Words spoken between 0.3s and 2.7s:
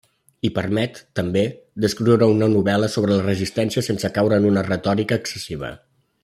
I permet, també, d'escriure una